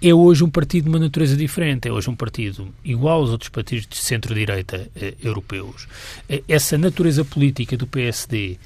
[0.01, 3.49] é hoje um partido de uma natureza diferente, é hoje um partido igual aos outros
[3.49, 5.87] partidos de centro-direita eh, europeus.
[6.29, 8.57] Eh, essa natureza política do PSD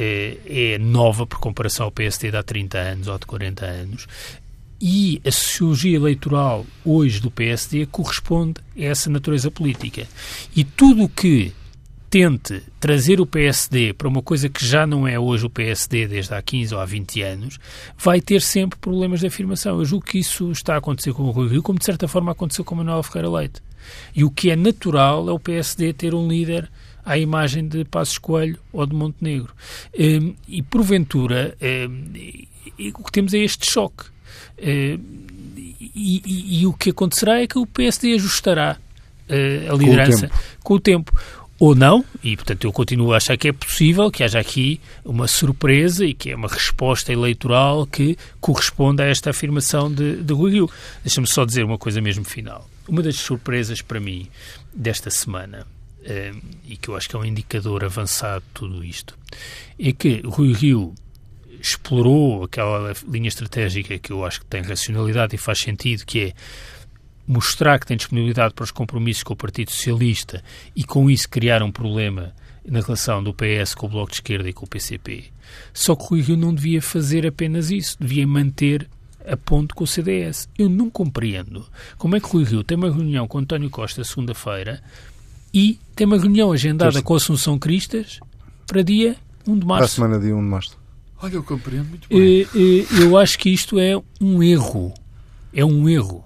[0.00, 0.38] é,
[0.74, 4.06] é nova por comparação ao PSD de há 30 anos ou de 40 anos.
[4.80, 10.08] E a sociologia eleitoral hoje do PSD corresponde a essa natureza política.
[10.56, 11.52] E tudo o que
[12.08, 16.34] tente trazer o PSD para uma coisa que já não é hoje o PSD desde
[16.34, 17.58] há 15 ou há 20 anos,
[17.96, 19.78] vai ter sempre problemas de afirmação.
[19.78, 22.32] Eu julgo que isso está a acontecer com o Rui Rio, como de certa forma
[22.32, 23.62] aconteceu com o Manuel Ferreira Leite.
[24.14, 26.68] E o que é natural é o PSD ter um líder
[27.04, 29.54] à imagem de Passos Coelho ou de Montenegro.
[29.98, 32.12] Hum, e, porventura, hum,
[32.98, 34.04] o que temos é este choque.
[34.58, 34.98] Hum,
[35.94, 38.76] e, e, e, o que acontecerá é que o PSD ajustará
[39.68, 40.28] a liderança
[40.62, 41.12] com o tempo.
[41.12, 44.24] Com o tempo ou não, e portanto eu continuo a achar que é possível que
[44.24, 49.92] haja aqui uma surpresa e que é uma resposta eleitoral que corresponda a esta afirmação
[49.92, 50.70] de, de Rui Rio.
[51.04, 52.66] Deixa-me só dizer uma coisa mesmo final.
[52.88, 54.26] Uma das surpresas para mim
[54.72, 55.66] desta semana
[56.66, 59.16] e que eu acho que é um indicador avançado de tudo isto,
[59.78, 60.94] é que Rui Rio
[61.60, 66.32] explorou aquela linha estratégica que eu acho que tem racionalidade e faz sentido, que é
[67.26, 70.42] mostrar que tem disponibilidade para os compromissos com o Partido Socialista
[70.74, 72.34] e com isso criar um problema
[72.66, 75.24] na relação do PS com o Bloco de Esquerda e com o PCP.
[75.72, 78.88] Só que Rui Rio não devia fazer apenas isso, devia manter
[79.26, 80.48] a ponto com o CDS.
[80.58, 81.66] Eu não compreendo
[81.98, 84.82] como é que Rui Rio tem uma reunião com António Costa segunda-feira
[85.52, 88.20] e tem uma reunião agendada com Assunção Cristas
[88.66, 89.78] para dia 1 de março.
[89.78, 90.78] Para a semana dia 1 de março.
[91.22, 92.46] Olha, eu compreendo muito bem.
[92.98, 94.94] Eu acho que isto é um erro.
[95.52, 96.24] É um erro.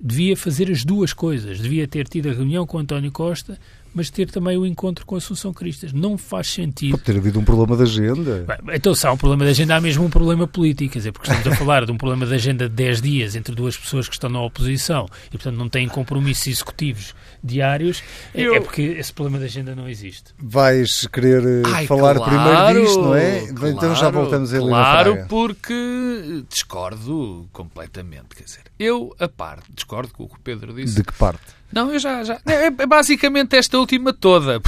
[0.00, 1.58] Devia fazer as duas coisas.
[1.58, 3.58] Devia ter tido a reunião com António Costa
[3.96, 5.90] mas ter também o encontro com a Assunção Cristas.
[5.90, 6.90] Não faz sentido.
[6.90, 8.44] Pode ter havido um problema de agenda.
[8.46, 10.92] Bem, então, se há um problema de agenda, há mesmo um problema político.
[10.92, 13.54] Quer dizer, porque estamos a falar de um problema de agenda de 10 dias entre
[13.54, 18.02] duas pessoas que estão na oposição e, portanto, não têm compromissos executivos diários,
[18.34, 18.54] é, Eu...
[18.56, 20.34] é porque esse problema de agenda não existe.
[20.38, 23.46] Vais querer eh, Ai, falar claro, primeiro disto, não é?
[23.46, 28.36] Claro, então já voltamos a Claro, porque discordo completamente.
[28.36, 30.96] Quer dizer, eu, a parte, discordo com o que o Pedro disse.
[30.96, 31.42] De que parte?
[31.72, 32.22] Não, eu já.
[32.22, 34.60] já é, é basicamente esta última toda.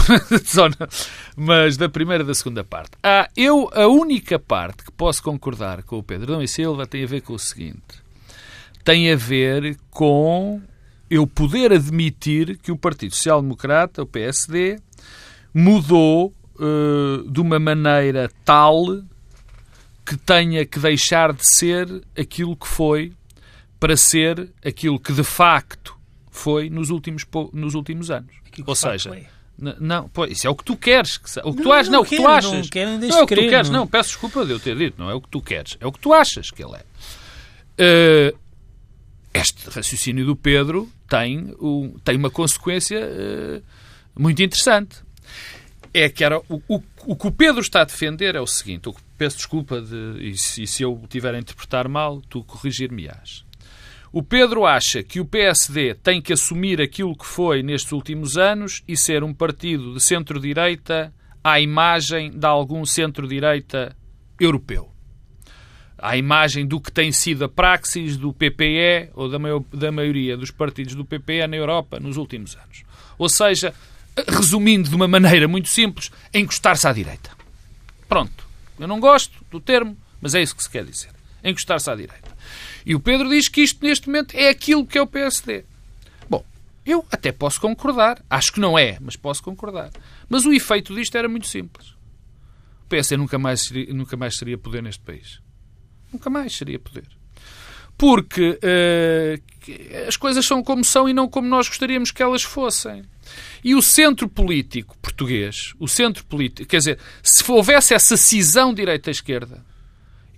[1.36, 2.92] mas da primeira e da segunda parte.
[3.02, 7.04] Ah, eu, a única parte que posso concordar com o Pedro Dom e Silva tem
[7.04, 8.02] a ver com o seguinte:
[8.82, 10.60] tem a ver com
[11.10, 14.78] eu poder admitir que o Partido Social Democrata, o PSD,
[15.54, 18.84] mudou uh, de uma maneira tal
[20.04, 23.12] que tenha que deixar de ser aquilo que foi
[23.78, 25.96] para ser aquilo que de facto
[26.30, 28.34] foi nos últimos, nos últimos anos.
[28.66, 29.10] Ou seja,
[29.58, 31.20] não, pois, isso é o que tu queres.
[31.44, 32.52] O que tu achas, não, não, o que tu achas.
[32.52, 33.80] Não, quero, não é o que tu queres, não.
[33.80, 33.86] não.
[33.86, 35.76] Peço desculpa de eu ter dito, não é o que tu queres.
[35.80, 38.32] É o que tu achas que ele é.
[38.32, 38.38] Uh,
[39.34, 43.62] este raciocínio do Pedro tem, um, tem uma consequência uh,
[44.16, 44.96] muito interessante.
[45.92, 48.90] É que era o, o, o, que o Pedro está a defender é o seguinte:
[48.92, 53.47] que, peço desculpa de, e, se, e se eu tiver a interpretar mal, tu corrigir-me-ás.
[54.10, 58.82] O Pedro acha que o PSD tem que assumir aquilo que foi nestes últimos anos
[58.88, 61.12] e ser um partido de centro-direita
[61.44, 63.94] à imagem de algum centro-direita
[64.40, 64.92] europeu.
[66.00, 70.36] à imagem do que tem sido a praxis do PPE ou da, maior, da maioria
[70.36, 72.84] dos partidos do PPE na Europa nos últimos anos.
[73.18, 73.74] Ou seja,
[74.28, 77.30] resumindo de uma maneira muito simples, encostar-se à direita.
[78.08, 78.46] Pronto.
[78.78, 81.10] Eu não gosto do termo, mas é isso que se quer dizer.
[81.42, 82.37] Encostar-se à direita.
[82.84, 85.64] E o Pedro diz que isto, neste momento, é aquilo que é o PSD.
[86.28, 86.44] Bom,
[86.84, 88.22] eu até posso concordar.
[88.28, 89.90] Acho que não é, mas posso concordar.
[90.28, 91.88] Mas o efeito disto era muito simples.
[92.84, 95.40] O PSD nunca mais, nunca mais seria poder neste país.
[96.12, 97.06] Nunca mais seria poder.
[97.96, 103.02] Porque uh, as coisas são como são e não como nós gostaríamos que elas fossem.
[103.62, 109.64] E o centro político português, o centro político, quer dizer, se houvesse essa cisão direita-esquerda,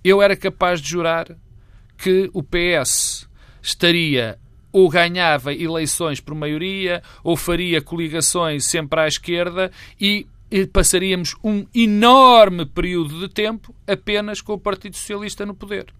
[0.03, 1.27] eu era capaz de jurar
[2.01, 3.29] que o PS
[3.61, 4.39] estaria
[4.71, 10.25] ou ganhava eleições por maioria ou faria coligações sempre à esquerda e
[10.73, 15.93] passaríamos um enorme período de tempo apenas com o Partido Socialista no poder.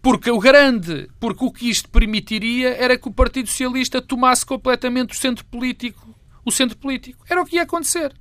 [0.00, 5.14] Porque o grande, porque o que isto permitiria era que o Partido Socialista tomasse completamente
[5.14, 7.24] o centro político, o centro político.
[7.28, 8.14] Era o que ia acontecer.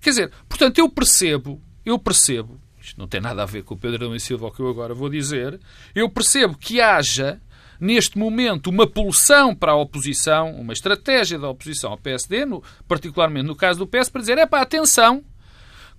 [0.00, 3.78] Quer dizer, portanto, eu percebo, eu percebo, isto não tem nada a ver com o
[3.78, 5.60] Pedro Adão e Silva, o que eu agora vou dizer,
[5.94, 7.40] eu percebo que haja
[7.80, 13.46] neste momento, uma pulsão para a oposição, uma estratégia da oposição ao PSD, no, particularmente
[13.46, 15.24] no caso do PS, para dizer: é para atenção,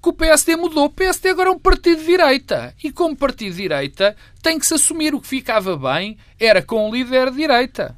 [0.02, 0.86] que o PSD mudou.
[0.86, 2.76] O PSD agora é um partido de direita.
[2.84, 5.13] E como partido de direita, tem que se assumir.
[5.13, 7.97] O que ficava bem era com um líder de direita.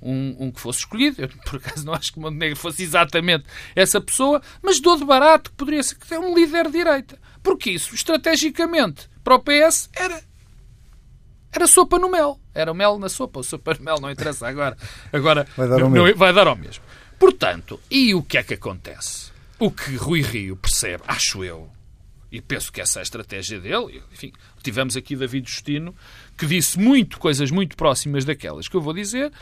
[0.00, 1.22] Um, um, que fosse escolhido.
[1.22, 5.50] Eu, por acaso, não acho que Montenegro fosse exatamente essa pessoa, mas dou de barato
[5.50, 7.18] que poderia ser um líder de direita.
[7.44, 10.20] Porque isso, estrategicamente, para o PS, era
[11.52, 12.40] era sopa no mel.
[12.52, 13.38] Era o mel na sopa.
[13.38, 14.76] O sopa no mel não interessa agora.
[15.12, 16.18] Agora vai dar, ao não, mesmo.
[16.18, 16.82] vai dar ao mesmo.
[17.16, 19.30] Portanto, e o que é que acontece?
[19.60, 21.70] O que Rui Rio percebe, acho eu,
[22.32, 25.94] e penso que essa é a estratégia dele, enfim, tivemos aqui David Justino,
[26.36, 29.32] que disse muito, coisas muito próximas daquelas que eu vou dizer,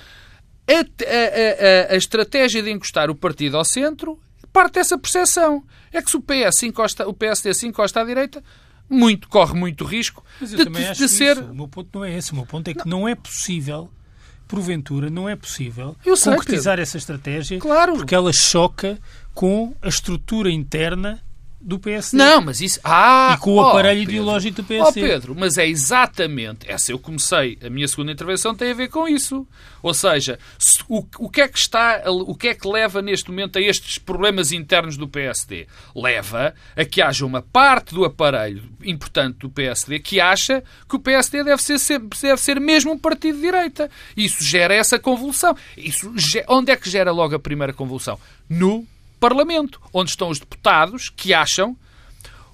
[0.68, 4.20] a, a, a, a estratégia de encostar o partido ao centro
[4.52, 5.64] parte dessa percepção.
[5.92, 8.42] É que se o, PS encosta, o PSD se encosta à direita,
[8.88, 11.36] muito, corre muito risco Mas eu de, também de, acho de ser.
[11.36, 11.44] Isso.
[11.50, 12.32] O meu ponto não é esse.
[12.32, 13.90] O meu ponto é que não, não é possível,
[14.46, 17.94] porventura, não é possível Eu concretizar essa estratégia Claro.
[17.94, 18.98] porque ela choca
[19.34, 21.22] com a estrutura interna
[21.62, 22.16] do PSD.
[22.16, 22.80] Não, mas isso.
[22.82, 24.12] Ah, E com o oh, aparelho Pedro.
[24.14, 25.00] ideológico do PSD.
[25.00, 26.68] Pedro, mas é exatamente.
[26.70, 27.58] Essa eu comecei.
[27.64, 29.46] A minha segunda intervenção tem a ver com isso.
[29.82, 32.02] Ou seja, se- o, o que é que está.
[32.06, 35.66] O que é que leva neste momento a estes problemas internos do PSD?
[35.94, 40.98] Leva a que haja uma parte do aparelho importante do PSD que acha que o
[41.00, 43.90] PSD deve ser, deve ser mesmo um partido de direita.
[44.16, 45.56] Isso gera essa convulsão.
[45.76, 46.12] Isso,
[46.48, 48.18] onde é que gera logo a primeira convulsão?
[48.48, 48.86] No
[49.22, 51.76] Parlamento, onde estão os deputados que acham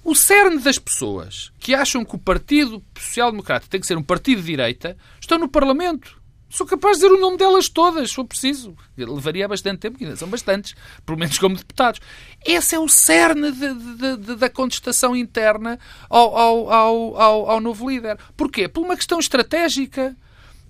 [0.03, 4.03] o cerne das pessoas que acham que o Partido Social Democrata tem que ser um
[4.03, 6.19] partido de direita estão no Parlamento.
[6.47, 8.75] Sou capaz de dizer o nome delas todas, se for preciso.
[8.95, 11.99] Levaria bastante tempo, que ainda são bastantes, pelo menos como deputados.
[12.45, 17.89] Esse é o cerne de- de- de- da contestação interna ao, ao, ao, ao, novo
[17.89, 18.17] líder.
[18.37, 18.67] Porquê?
[18.67, 20.15] Por uma questão estratégica.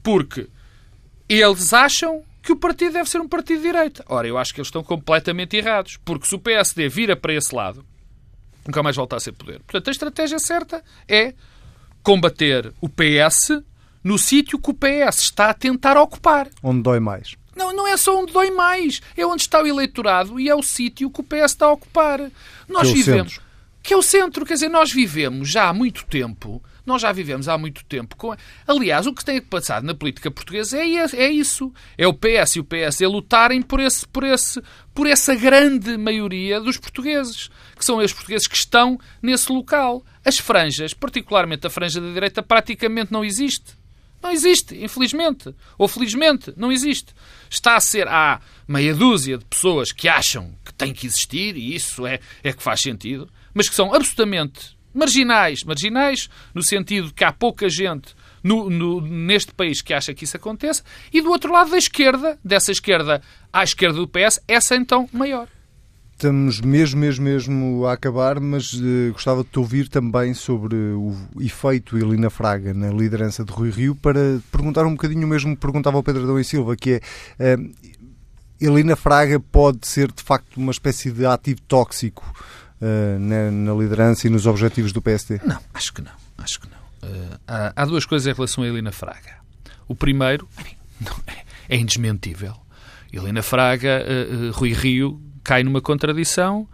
[0.03, 0.47] Porque
[1.29, 4.03] eles acham que o partido deve ser um partido de direita.
[4.09, 5.97] Ora, eu acho que eles estão completamente errados.
[6.03, 7.85] Porque se o PSD vira para esse lado,
[8.65, 9.59] nunca mais volta a ser poder.
[9.59, 11.35] Portanto, a estratégia certa é
[12.01, 13.61] combater o PS
[14.03, 16.49] no sítio que o PS está a tentar ocupar.
[16.63, 17.35] Onde dói mais.
[17.55, 18.99] Não, não é só onde dói mais.
[19.15, 22.19] É onde está o eleitorado e é o sítio que o PS está a ocupar.
[22.67, 23.33] Nós Que é vivemos.
[23.33, 23.47] centro.
[23.83, 24.43] Que é o centro.
[24.43, 26.63] Quer dizer, nós vivemos já há muito tempo.
[26.85, 28.15] Nós já vivemos há muito tempo.
[28.15, 28.35] Com...
[28.67, 31.71] Aliás, o que tem passado na política portuguesa é, é isso.
[31.97, 34.61] É o PS e o PSD lutarem por, esse, por, esse,
[34.93, 37.49] por essa grande maioria dos portugueses.
[37.75, 40.03] Que são os portugueses que estão nesse local.
[40.23, 43.77] As franjas, particularmente a franja da direita, praticamente não existe.
[44.21, 45.53] Não existe, infelizmente.
[45.77, 47.13] Ou felizmente, não existe.
[47.49, 48.07] Está a ser.
[48.07, 52.53] Há meia dúzia de pessoas que acham que tem que existir, e isso é, é
[52.53, 55.63] que faz sentido, mas que são absolutamente marginais.
[55.63, 60.37] Marginais no sentido que há pouca gente no- no- neste país que acha que isso
[60.37, 63.21] aconteça, e do outro lado da esquerda, dessa esquerda
[63.51, 65.47] à esquerda do PS, essa então maior.
[66.13, 71.15] Estamos mesmo, mesmo, mesmo a acabar, mas eh, gostava de te ouvir também sobre o
[71.39, 75.61] efeito Helena Fraga na liderança de Rui Rio para perguntar um bocadinho o mesmo que
[75.61, 77.01] perguntava ao Pedro Adão e Silva, que é
[77.39, 77.57] eh,
[78.59, 82.25] Helena Fraga pode ser de facto uma espécie de ativo tóxico
[82.81, 85.41] eh, na, na liderança e nos objetivos do PSD?
[85.45, 86.11] Não, acho que não.
[86.37, 87.09] Acho que não.
[87.09, 89.37] Eh, há, há duas coisas em relação a Helena Fraga.
[89.87, 90.47] O primeiro,
[90.99, 92.55] não é, é indesmentível.
[93.11, 96.67] Helena Fraga, eh, Rui Rio, cai numa contradição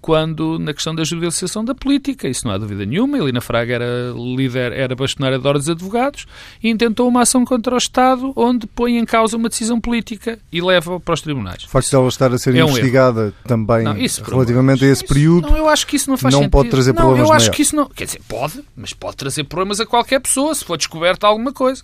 [0.00, 2.28] quando na questão da judicialização da política.
[2.28, 3.18] Isso não há dúvida nenhuma.
[3.18, 6.26] Helena Fraga era líder, era bastonária de ordens de advogados
[6.62, 10.60] e intentou uma ação contra o Estado onde põe em causa uma decisão política e
[10.60, 11.64] leva para os tribunais.
[11.64, 15.04] O facto de ela estar a ser é investigada também não, isso, relativamente a esse
[15.04, 16.52] isso, período não, eu acho que isso não faz não sentido.
[16.52, 17.86] pode trazer não, problemas eu acho que isso não...
[17.88, 21.82] Quer dizer, pode, mas pode trazer problemas a qualquer pessoa se for descoberta alguma coisa.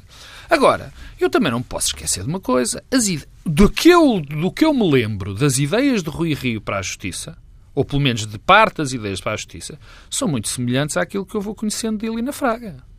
[0.48, 2.82] Agora, eu também não posso esquecer de uma coisa.
[2.90, 3.04] As
[3.44, 6.82] do, que eu, do que eu me lembro das ideias de Rui Rio para a
[6.82, 7.36] Justiça,
[7.74, 9.78] ou pelo menos de parte das ideias para a justiça,
[10.10, 12.93] são muito semelhantes àquilo que eu vou conhecendo de Helena Fraga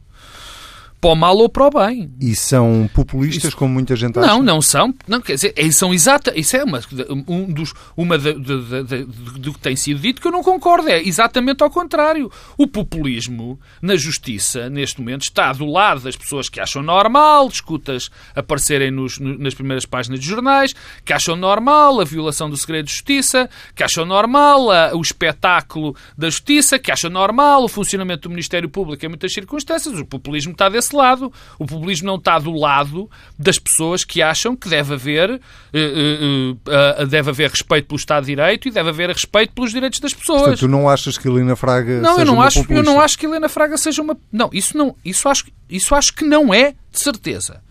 [1.05, 2.11] para o mal ou para o bem.
[2.19, 3.57] E são populistas, isso...
[3.57, 4.27] como muita gente acha?
[4.27, 4.91] Não, não são.
[5.07, 6.33] Não, quer dizer, são exata.
[6.35, 6.81] Isso é uma,
[7.27, 9.03] um dos, uma de, de, de,
[9.39, 10.89] do que tem sido dito que eu não concordo.
[10.89, 12.31] É exatamente ao contrário.
[12.57, 18.09] O populismo na justiça, neste momento, está do lado das pessoas que acham normal escutas
[18.35, 22.91] aparecerem nos, nas primeiras páginas de jornais, que acham normal a violação do segredo de
[22.91, 28.29] justiça, que acham normal a, o espetáculo da justiça, que acham normal o funcionamento do
[28.31, 29.99] Ministério Público em muitas circunstâncias.
[29.99, 31.31] O populismo está desse lado.
[31.59, 37.01] O populismo não está do lado das pessoas que acham que deve haver, uh, uh,
[37.03, 40.13] uh, deve haver respeito pelo Estado de Direito e deve haver respeito pelos direitos das
[40.13, 40.41] pessoas.
[40.41, 42.89] Portanto, tu não achas que Helena Fraga não, seja eu não uma acho, populista?
[42.89, 44.17] Eu não acho que Helena Fraga seja uma...
[44.31, 47.61] Não, isso, não, isso, acho, isso acho que não é de certeza.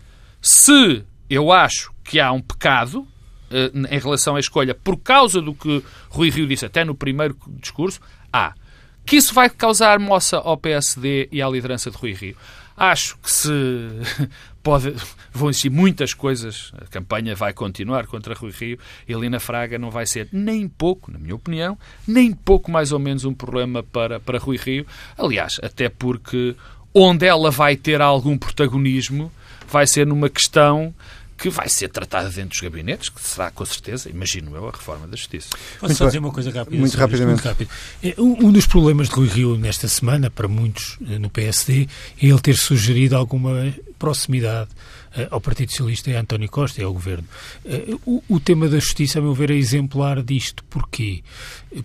[0.41, 3.07] Se eu acho que há um pecado
[3.89, 7.99] em relação à escolha por causa do que Rui Rio disse até no primeiro discurso,
[8.31, 8.53] há.
[9.05, 12.35] Que isso vai causar moça ao PSD e à liderança de Rui Rio.
[12.77, 13.49] Acho que se
[14.61, 14.93] pode,
[15.31, 20.05] vão existir muitas coisas, a campanha vai continuar contra Rui Rio, Helena Fraga não vai
[20.05, 24.39] ser nem pouco, na minha opinião, nem pouco mais ou menos um problema para, para
[24.39, 24.85] Rui Rio.
[25.17, 26.55] Aliás, até porque
[26.93, 29.31] onde ela vai ter algum protagonismo
[29.67, 30.93] vai ser numa questão
[31.37, 35.05] que vai ser tratada dentro dos gabinetes, que será com certeza, imagino eu, a reforma
[35.07, 35.49] da justiça.
[35.79, 36.77] Posso só dizer uma coisa rápida?
[36.77, 37.43] Muito rapidamente.
[37.43, 37.69] Muito rápido.
[38.01, 41.87] É, um dos problemas de Rui Rio nesta semana, para muitos eh, no PSD,
[42.21, 44.69] é ele ter sugerido alguma proximidade
[45.13, 47.27] eh, ao Partido Socialista e a António Costa e ao Governo.
[47.65, 50.63] Eh, o, o, tema da justiça, a meu ver, é exemplar disto.
[50.69, 51.21] Porquê?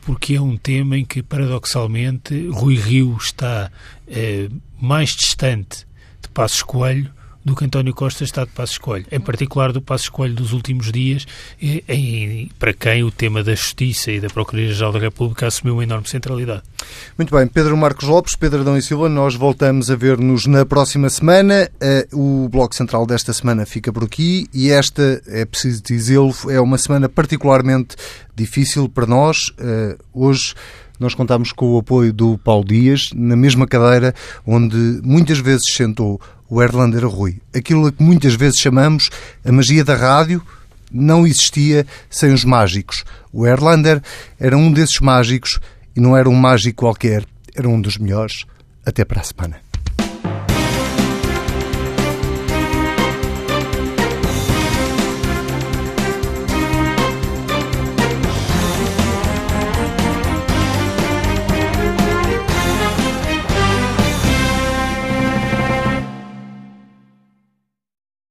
[0.02, 3.70] Porque é um tema em que, paradoxalmente, Rui Rio está
[4.80, 5.86] mais distante
[6.20, 7.12] de Passos Coelho
[7.50, 10.92] do que António Costa está de passo escolho, em particular do passo escolho dos últimos
[10.92, 11.26] dias,
[11.60, 16.08] em, para quem o tema da Justiça e da Procuradoria-Geral da República assumiu uma enorme
[16.08, 16.62] centralidade.
[17.18, 21.10] Muito bem, Pedro Marcos Lopes, Pedro Adão e Silva, nós voltamos a ver-nos na próxima
[21.10, 21.68] semana.
[21.80, 26.60] Eh, o Bloco Central desta semana fica por aqui e esta, é preciso dizê-lo, é
[26.60, 27.96] uma semana particularmente
[28.32, 29.52] difícil para nós.
[29.58, 30.54] Eh, hoje
[31.00, 34.14] nós contamos com o apoio do Paulo Dias, na mesma cadeira
[34.46, 36.20] onde muitas vezes sentou
[36.50, 37.40] o Erlander Rui.
[37.54, 39.08] Aquilo a que muitas vezes chamamos
[39.44, 40.42] a magia da rádio
[40.92, 43.04] não existia sem os mágicos.
[43.32, 44.02] O Erlander
[44.38, 45.60] era um desses mágicos
[45.94, 47.24] e não era um mágico qualquer,
[47.54, 48.44] era um dos melhores.
[48.84, 49.69] Até para a semana.